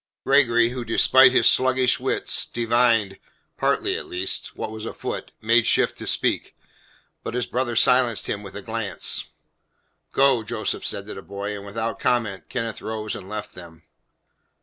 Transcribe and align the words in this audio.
Gregory, 0.25 0.69
who, 0.69 0.83
despite 0.83 1.31
his 1.31 1.47
sluggish 1.47 1.99
wits, 1.99 2.47
divined 2.47 3.19
partly, 3.55 3.95
at 3.95 4.07
least 4.07 4.55
what 4.55 4.71
was 4.71 4.83
afoot, 4.83 5.31
made 5.41 5.63
shift 5.67 5.95
to 5.95 6.07
speak. 6.07 6.57
But 7.21 7.35
his 7.35 7.45
brother 7.45 7.75
silenced 7.75 8.25
him 8.25 8.41
with 8.41 8.55
a 8.55 8.63
glance. 8.63 9.27
"Go," 10.11 10.41
Joseph 10.41 10.87
said 10.87 11.05
to 11.05 11.13
the 11.13 11.21
boy. 11.21 11.55
And, 11.55 11.67
without 11.67 11.99
comment, 11.99 12.49
Kenneth 12.49 12.81
rose 12.81 13.13
and 13.15 13.29
left 13.29 13.53
them. 13.53 13.83